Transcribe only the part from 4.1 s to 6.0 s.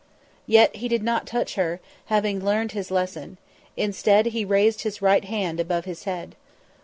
he raised his right hand above